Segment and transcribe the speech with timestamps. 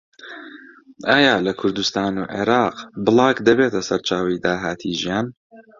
[1.09, 5.27] ئایا لە کوردستان و عێراق بڵاگ دەبێتە سەرچاوەی داهاتی ژیان؟